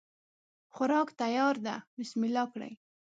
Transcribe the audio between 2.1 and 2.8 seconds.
الله کړی